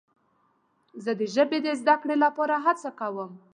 [1.03, 3.31] زه د ژبې زده کړې لپاره هڅه کوم.